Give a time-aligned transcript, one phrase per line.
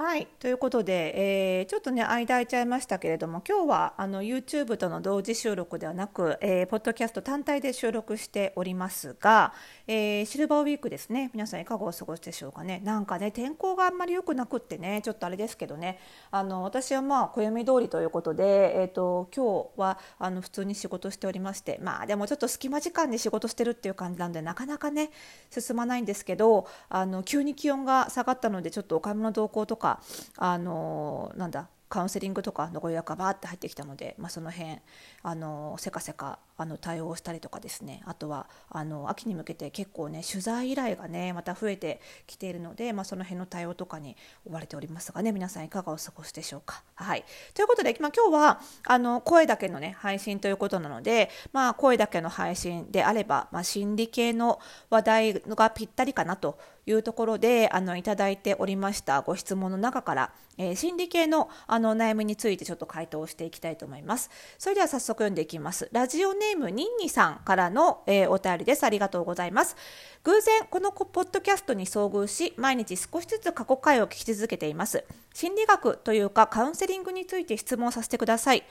[0.00, 9.52] はいということで、えー、ちょっとね間空いちゃいましたけれども今日はあの YouTube との同時収録ではなく、えー、ポッドキャスト単体で収録しておりますが、
[9.88, 11.32] えー、シルバーウィークですね。
[11.34, 12.80] 皆さんいかがお過ごしでしょうかね。
[12.84, 15.98] なんかね天候があんまり良くなくってねちょっとあれですけどね。
[16.30, 25.10] あの私はまあ暦通りということで、えーと、今日はあの普通に仕事しておりましてまあでもちょっと隙間時間に仕事してるっていう感じなんでなかなかね
[25.50, 30.00] 進まないんですけどあの急に気温が下がったのでちょっとお買い物同行とかか
[30.36, 34.78] あのなんだカウンセリングとかのご予約がバーって入ってきたので、まあ、その辺
[35.22, 46.82] あのせかせかあの対応したりとかですねあとはあの秋に向けて結構ね取材依頼がねまた増えてきているので、まあ、その辺の対応とかに追われておりますがね皆さんいかがお過ごしでしょうか？
[46.96, 64.30] はい、ということで、まあ、今日はあの声だけのね配信ということなので、まあ、声だけの配信であれば、まあ、心理系の話題がぴったりかなというところであのいただいておりましたご質問の中から、えー、心理系のあの悩みについてちょっと回答していきたいと思います。
[64.58, 65.88] それでは早速読んでいきます。
[65.92, 68.84] ラジオネームニンニさんからの、えー、お便りです。
[68.84, 69.76] ありがとうございます。
[70.24, 75.04] 偶然このポッドキャストに遭遇し、毎日少しずつ過去回を聞き続けています。
[75.34, 78.64] 心理学というかカウンセリングについて質問させてください。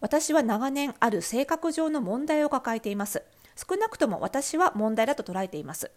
[0.00, 3.22] 私は長年ある性格上の問題を抱えています。
[3.56, 5.90] 少なくとも私は問題だと捉えています。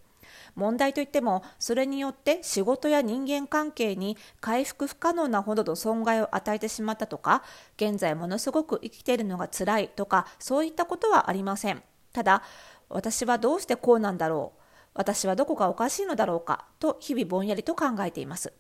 [0.56, 7.44] 問題といってもそれによって仕事や人間関係に回復不可能なほどの損害を与えてしまったとか
[7.78, 11.84] 現在ものすごく生きているのが辛いとかそういったことはありません。
[12.14, 12.44] ただ
[12.90, 14.62] 私はどうしてこうなんだろう。
[14.94, 18.54] 私はどこがおかしいのだろうかと日々ぼんやりと考えています。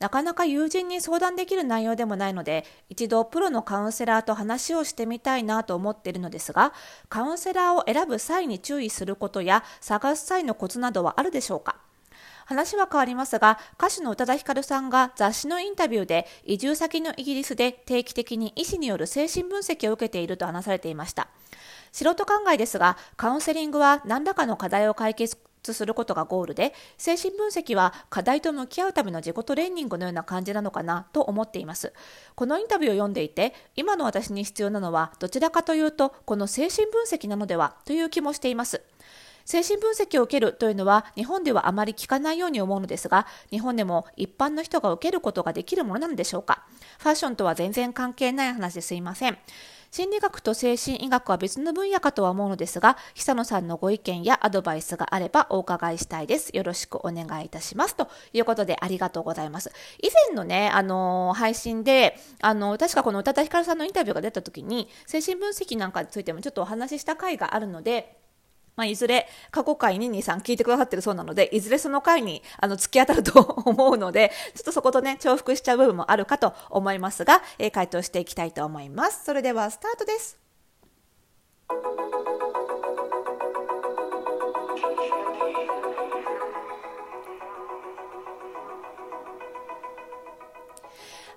[0.00, 6.72] なかなか友人に相談できる内容でもないので、一度プロのカウンセラーと話をしてみたいなと思っているのですが、
[7.08, 11.76] カウンセラーを選ぶ際に注意することや探す際のコツなどはあるでしょうか？
[12.46, 21.28] 話は変わりますが、歌手の宇多田ヒカルさんが雑誌のインタビューで移住先のイギリスで定期的に医師による精神分析を受けていると話されていました。
[21.92, 25.38] 素人考えですが、カウンセリングは何らかの課題を解決
[25.72, 31.92] することがゴールで精神分析は課題と向き合うための自己トレーニングのような感じなのかなと思っています。
[32.34, 38.82] このインタビューを読んでいて今の私に必要なのはどちらかというとこの精神分析なのではという気もしています。
[39.44, 46.64] 精神分析を受けるというのは日本ではあまり聞かないように思うのですが日本でも一般の人が受けることができるものなのでしょうか。
[46.98, 49.38] ファッションとは全然関係ない話ですいません。
[49.94, 56.50] 心理学と精神医学は別の分野かとは思うのですが、久野さんのご意見やアドバイスがあればお伺いしたいです。
[56.52, 57.94] よろしくお願いいたします。
[57.94, 59.70] ということでありがとうございます。
[60.02, 68.16] 以前のね、あのー、配信で、あのー、確かこの宇多田ヒカルさんのインタビューが出た時に、精神分析なんかについてもちょっとお話しした回があるので、
[68.76, 79.24] まあ、いずれ過去回に2、3聞いてくださってるそうなので、いずれその回にあの突き当たると思うので、ちょっとそことね、重複しちゃう部分もあるかと思いますが、えー、回答していきたいと思います。
[79.24, 80.38] それではスタートです。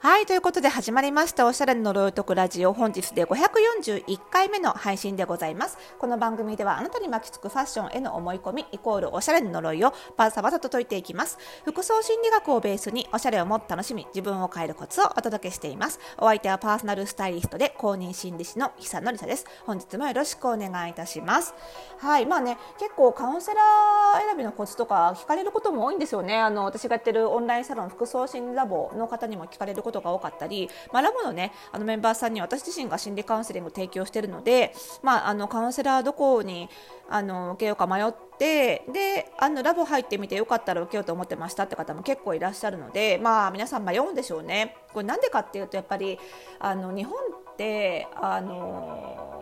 [0.07, 2.71] はい、ということで始まりました、おしゃれの呪いとくラジオ。
[2.71, 5.77] 本日で541回目の配信でございます。
[5.99, 11.37] この番組ではあなたに巻きつくファッションへの思い込み、イコールおしゃれの呪いをバサバサと解いていきます。
[11.65, 15.99] 服装心理学をベースにおしゃれをもっと楽しみ、自分を変えるコツをお届けしています。
[16.19, 19.45] お相手はパーソナルスタイリストで公認心理師の久野里沙です。
[19.65, 21.53] 本日もよろしくお願いいたします。
[21.97, 26.39] はい、まあね、結構カウンセラー選びのコツとか聞かれることも多いんですよね。
[26.39, 36.69] あの、私がやってるオンラインサロン服装心理ラボの方にも聞かれることことが多かったり、まあ、ラボのねあのメンバーさんに私自身が心理カウンセリングを提供しているので、まあ、あのカウンセラーどこに
[37.09, 44.75] あの受けようか迷ってであのラボ入ってみてよかったら受けようと思ってましたって方も結構いらっしゃるので、まあ、皆さん迷うんでしょうね。
[44.93, 46.19] これなんでかっていうとやっぱり
[46.59, 49.36] あの日本ってあの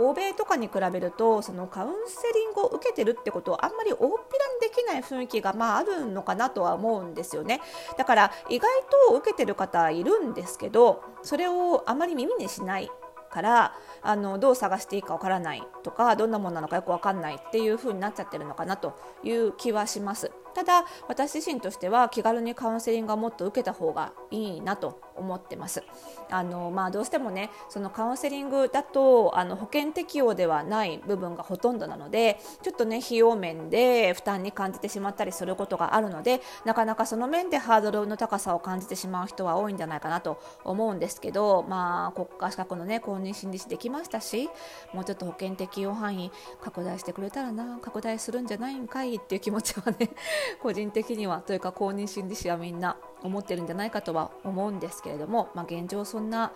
[0.00, 7.60] 欧米とかに比べるとそのカウンセリングを受けてるってことをあんまり大っぴらにできない雰囲気がまああるのかなとは思うんですよね
[7.98, 8.68] だから意外
[9.08, 12.90] と受けてる方いるんですけどそれをあまり耳にしない
[13.30, 20.32] からあのどう探していいかわからないとかどんなものなのかよくわかんないっていう風になっちゃってるのかなという気はします。
[20.54, 25.82] ただ私自身としては気軽にカウンセリングをもっと受けた方がいいなと思ってます。
[26.30, 44.48] あのまあ、どうしてもねそのカウンセリングだとあの保険適用ではない部分がほとんどなのでちょっとね費用面で負担に感じてしまったりすることがあるのでなかなかその面でハードルの高さを感じてしまう人は多いんじゃないかなと思うんですけど、まあ、国家資格の、ね、公認心理師できましたし
[44.92, 46.30] もうちょっと保険適用範囲
[46.62, 50.10] 拡大してくれたらな拡大するんじゃないんかいっていう気持ちはね
[50.62, 56.52] 個人的にはというか公認心理師はみんな思ってるんじゃないかとは思うんですけれども、まあ、現状そんな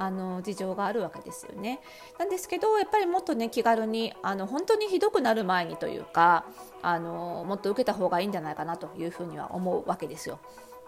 [0.00, 1.80] あの事情があるわけですよね。
[2.18, 6.44] なんですけどやっぱりもっとね気軽にあの本当にひどくなる前にというか
[6.82, 10.38] あのもっと受けた方がいいんじゃないかなというふうには思うわけですよ。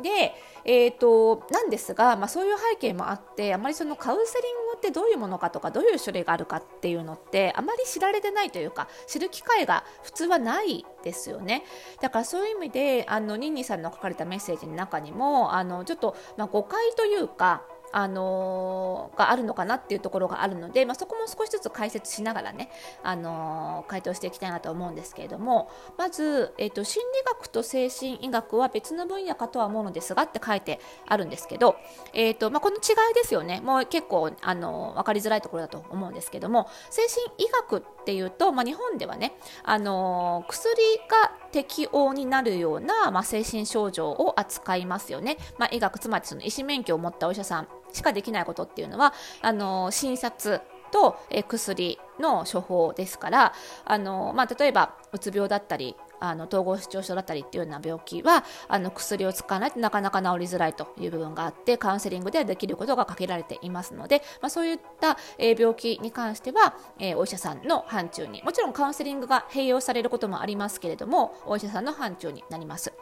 [0.01, 11.65] で、えーと、なんですが、まあ、そういう背景もあってあまりそのカウンセリングってどういうものかとかどういう種類があるかっていうのってあまり知られてないというか知る機会が普通はないですよね。
[12.01, 22.71] だからそういう意味であのニンニさんの書かれたメッセージの中にもあのちょっと、まあ、誤解というかあのー、があるのかなっていうところがあるので、まあ、そこも少しずつ解説しながらね、
[23.03, 31.77] あのー、回答していきたいなと思うんですけれどもまず、えーと、心理学と精神医学は別の分野かとは思うのですがって書いてあるんですけど、
[32.13, 32.79] えーとまあ、この違
[33.11, 33.61] いですよね。
[33.61, 40.73] もう結構、あのー、分かりづらいところだと思うんですけども精神医学っていうと、まあ、日本ではね、あの薬
[41.09, 49.13] が適応になるような、ま精神症状を扱いますよね、ま医学つまりその医師免許を持ったお医者さんしかできないことっていうのは
[49.43, 50.61] あの診察
[50.91, 53.53] と、え薬の処方ですから
[53.85, 72.93] あの、まあ、例えばうつ病だったりあの統合失調症だったりっていうような病気はあの薬を使わないとなかなか治りづらいという部分があってカウンセリングではできることが限られていますので、まあ、そういった、えー、病気に関しては、えー、お医者さんの範疇にもちろんカウンセリングが併用されることもありますけれどもお医者さんの範疇になります。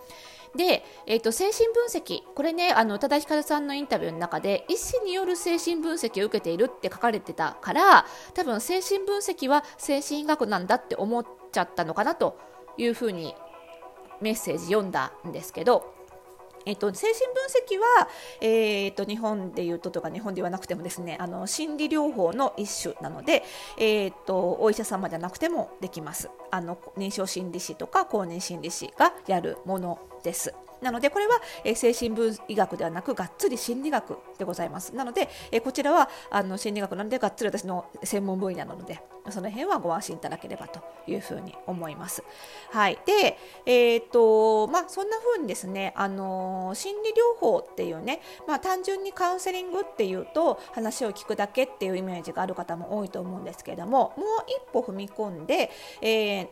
[0.57, 12.39] で、えーと、精神分析これねあの宇多田ヒカルさんのインタビューの中で医師による精神分析を受けているって書かれてたから多分精神分析は精神医学なんだって思っちゃったのかなと
[12.79, 13.35] いうふうに
[14.21, 15.99] メッセージ読んだんですけど
[16.69, 18.09] えっと、精神分析は、
[18.43, 23.43] えー、っと日本でいうととか日本ではなくてもですねあの心理療法の一種なので、
[23.79, 30.55] えー、っとお医者様じゃなくてもできますあの臨床心理士とか公認心理士がやるものです。
[30.81, 42.23] なのでこれは、え精神分医学ではなくがっつり心理学でございますなので、えこちらはあの心理学なのでがっつり私の専門分野なのでその辺はご安心いただければというふうに思います。
[42.71, 43.37] はい、で、
[43.67, 55.71] えーとまあ、そんな風にですね、あの心理療法っていうね、まあ、単純にカウンセリングっていうと話を聞くだけっていうイメージがある方も多いと思うんですけれどももう一歩踏み込んで、
[56.01, 56.49] えー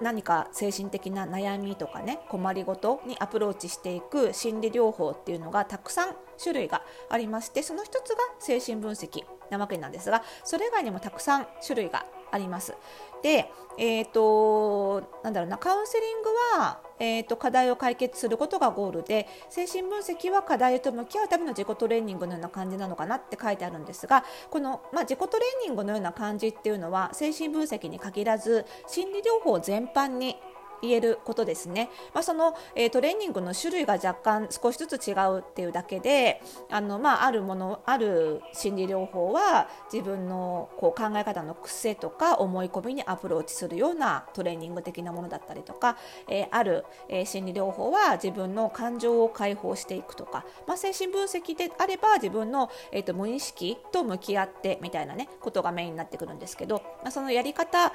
[0.00, 12.74] 何か精神的な悩みとかね困りごとにアプローチしていく心理療法っていうのがたくさん種類がありましてその一つが精神分析なわけなんですがそれ以外にもたくさん種類があります。
[13.22, 16.28] で、えーと、なんだろうなカウンセリング
[16.58, 30.36] は、えーと、課題を解決することがゴールで精神分析は課題と向き合うための自己トレーニングのような感じなのかなって書いてあるんですがこの、まあ、自己トレーニングのような感じっていうのは精神分析に限らず心理療法全般に
[30.82, 45.96] 言えることですね、まあ、その、えー、トレーニングの種類が若干少しずつ違うっていうだけであの、まあ、あるものある心理療法は自分のこう考え方の癖とか思い込みにアプローチするようなトレーニング的なものだったりとか、
[46.28, 57.92] えー、ある、えー、心理療法は自分の感情を解放していくとか、まあ、精神分析であれば自分の、えーと、無意識と向き合ってみたいなねことがメインになってくるんですけど、まあ、そのやり方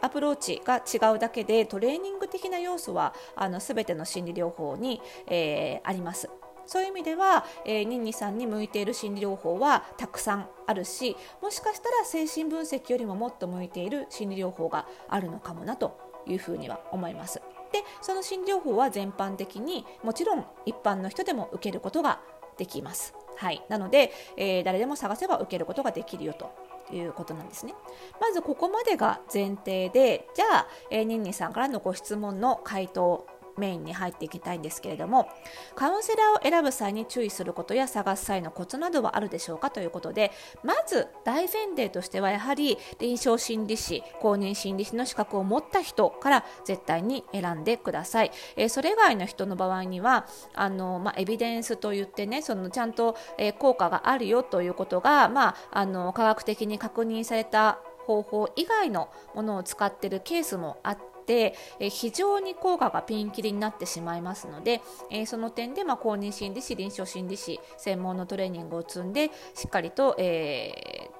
[0.00, 6.30] アプローチが違うだけでトレーニング的な要素はあの全ての心理療法に、えー、あります。
[6.66, 17.40] そういう意味では、えー、ニンニさんに向いている心理療法はたくさんあるしもしかしたら精神分析よりももっと向いている心理療法があるのかもなというふうには思います。
[17.72, 22.20] でその心理療法は全般的にもちろん一般の人でも受けることが
[22.58, 23.14] できます。
[23.36, 26.50] はい、なので、えー、誰でも探せば受けることができるよと
[26.92, 27.74] いうことなんですね。
[28.20, 33.26] まずここまでが前提でじゃあ、え、ニンニさんからのご質問の回答
[33.58, 35.28] メインに入っていきたいんですけれども
[35.74, 64.80] カウンセラーを選ぶ際に注意することや探す際のコツなどはあるでしょうかということでまず大前提としてはやはり臨床心理士公認心理師の資格を持った人から絶対に選んでください、えー、それ以外の人の場合にはあの、まあ、エビデンスといってねそのちゃんと、えー、効果があるよということが、まあ、あの科学的に確認された方法以外のものを使っているケースもあって、え非常に効果がピンキリになってしまいますので、
[65.10, 71.10] えその点で、まあ、公認心理師臨床心理師専門のトレーニングを積んでしっかりと、え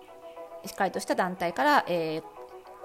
[0.64, 2.38] ー、しっかりとした団体から、えー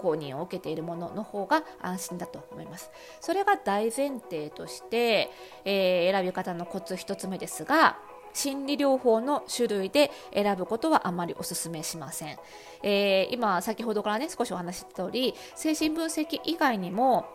[0.04, 2.92] 公認を受けているものの方が安心だと思います。
[3.22, 5.32] それが大前提として、
[5.64, 7.98] えー、選び方のコツ1つ目ですが、
[8.34, 12.38] 心理療法の種類で選ぶことはあまりお勧めしません、
[12.82, 17.26] えー、今先ほどからね少しお話しした通り精神分析以外にも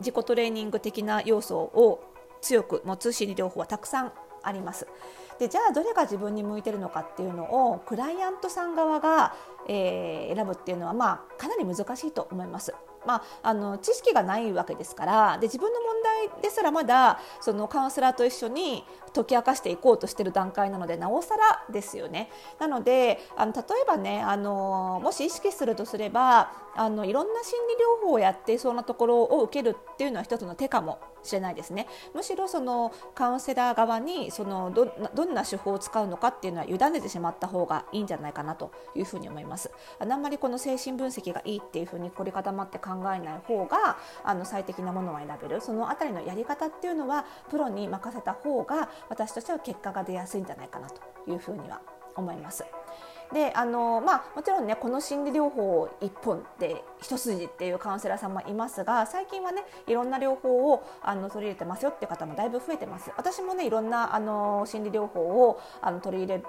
[0.00, 2.02] 自己トレーニング的な要素を
[2.40, 4.86] 強く持つ心理療法はたくさんあります。
[5.38, 9.34] でじゃあどれが自分に向いてるのかっていうのをクライアントさん側が、
[9.68, 12.74] えー、選ぶっていうのはまあかなり難しいと思います。
[13.06, 22.30] まあ、あの知識がないわけですからで自分の問題ですらまだそのカウンセラーと一緒に解き明かしていこうとしている段階なのでなおさらですよね。
[22.58, 31.86] なのであの例えばねあのもし意識するとすればあのいろんな心理療法をやっていそうなところを受けるっていうのは一つの手かもしれないですね。
[32.14, 39.70] むしろそのカウンセラー側にそのどどんな手法を使うのかっていうのは委ねてしまった方がいいんじゃないかなというふうに思います。
[39.98, 45.60] あんまりこの精神分析がいいっていうふうに凝り固まって考えない方があの最適なものを選べる。
[45.60, 51.80] そのあたりのやり方っていうのはプロに任せた方が私としては結果が出やすいんじゃないかなというふうには
[52.16, 52.64] 思います。
[53.32, 63.12] であのまあ、もちろんねこの心理療法一本で一筋っていうカウンセラーさんもいますが最近はねいろんな療法をあの取り入れてますよっていう方もだいぶ増えてます。
[63.16, 66.44] 私もねいろんなあの心理療法をあの取り入れ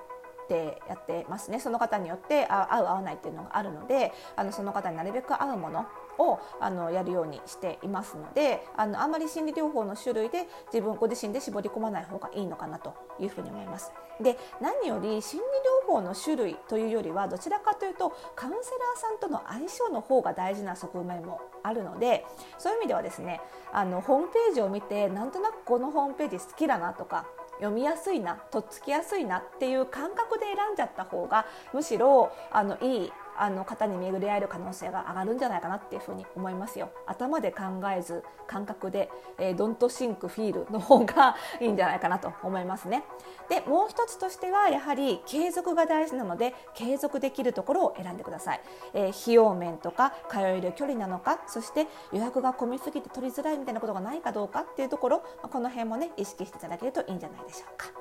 [0.48, 1.60] てやってますね。
[1.60, 5.86] その方によって合う合わないっていうのがあるのであのその方になるべく合うもの
[6.18, 13.92] をあのやるようにしていますのであのあんまり心理療法の種類で自分ご自身で絞り込まない方がいいのかなというふうに思います。
[14.22, 15.46] で何より心理
[15.90, 22.26] 療法の種類というよりはどちらかというとカウンセラーさんとの相性の方が大事な側面もあるので
[22.58, 23.42] そういう意味ではですね
[23.74, 27.26] あのホームページを見てなんとなくこのホームページ好きだなとか
[27.62, 36.92] 読みやすいなとっつきやすいなっていう感覚で選んじゃった方がむしろあのいいあの方に巡り合える可能性が上がるんじゃないかなっていうふうに思いますよ。
[37.08, 43.04] 頭で考えず感覚で、えー、ドントシンクフィールの方がいいんじゃないかなと思いますね。
[43.50, 48.62] でもう一つとしてはやはり継続が大事なので継続できるところを選んでください、
[48.94, 58.01] えー、費用面とか通える距離なのかそして予約が混みすぎて取りづらいみたいなことがないかどうかっていうところこの辺もね意識していただけるといいんじゃないでしょうか。